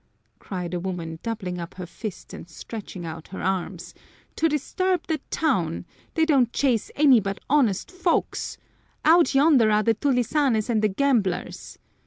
[0.39, 3.93] cried a woman, doubling up her fists and stretching out her arms.
[4.37, 5.85] "To disturb the town!
[6.15, 8.57] They don't chase any but honest folks!
[9.05, 11.77] Out yonder are the tulisanes and the gamblers.